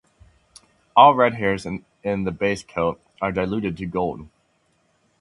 All 0.95 1.13
red 1.13 1.35
hairs 1.35 1.63
in 1.63 1.85
the 2.23 2.31
base 2.31 2.63
coat 2.63 2.99
are 3.21 3.31
diluted 3.31 3.77
to 3.77 3.85
gold. 3.85 4.27